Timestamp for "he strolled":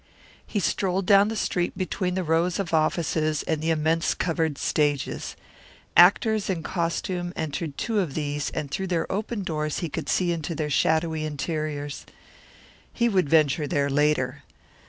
0.47-1.05